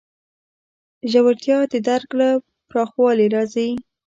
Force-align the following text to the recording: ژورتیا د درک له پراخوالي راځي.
ژورتیا 1.11 1.59
د 1.73 1.75
درک 1.87 2.09
له 2.19 2.29
پراخوالي 2.69 3.27
راځي. 3.35 3.69